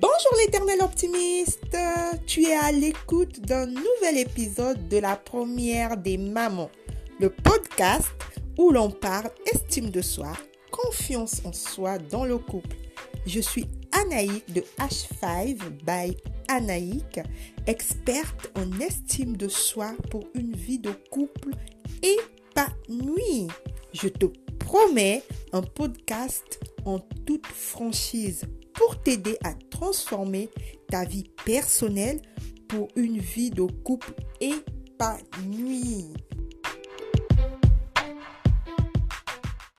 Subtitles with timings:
[0.00, 1.76] Bonjour l'éternel optimiste,
[2.26, 6.70] tu es à l'écoute d'un nouvel épisode de la première des mamans,
[7.20, 8.10] le podcast
[8.58, 10.32] où l'on parle estime de soi,
[10.72, 12.76] confiance en soi dans le couple.
[13.24, 16.16] Je suis Anaïk de H5 by
[16.48, 17.20] Anaïk,
[17.66, 21.50] experte en estime de soi pour une vie de couple
[22.02, 23.48] épanouie.
[23.92, 24.26] Je te
[24.58, 25.22] promets
[25.52, 30.48] un podcast en toute franchise pour t'aider à transformer
[30.88, 32.22] ta vie personnelle
[32.68, 36.13] pour une vie de couple épanouie.